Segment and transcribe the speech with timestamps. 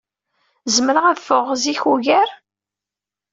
[0.75, 2.29] Zemreɣ ad ffɣeɣ zik ugar?